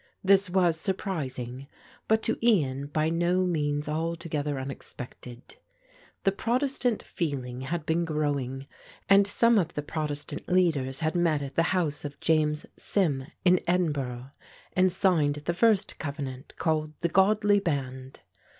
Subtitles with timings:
[0.23, 1.67] This was surprising,
[2.07, 5.57] but to Ian by no means altogether unexpected.
[6.23, 8.65] The Protestant feeling had been growing
[9.07, 13.59] and some of the Protestant leaders had met at the house of James Sym in
[13.67, 14.31] Edinburgh
[14.73, 18.21] and signed the first covenant, called the "Godlie Band."